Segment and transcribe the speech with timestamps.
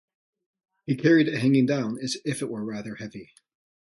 [0.87, 3.35] He carried it hanging down, as if it were rather heavy.